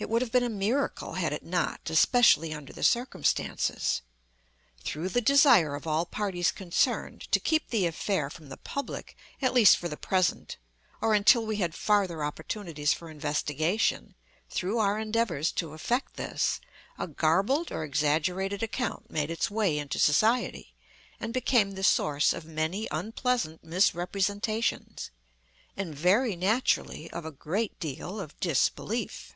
[0.00, 4.00] It would have been a miracle had it not—especially under the circumstances.
[4.84, 9.52] Through the desire of all parties concerned, to keep the affair from the public, at
[9.52, 10.56] least for the present,
[11.00, 17.82] or until we had farther opportunities for investigation—through our endeavors to effect this—a garbled or
[17.82, 20.74] exaggerated account made its way into society,
[21.18, 25.10] and became the source of many unpleasant misrepresentations;
[25.76, 29.32] and, very naturally, of a great deal of disbelief.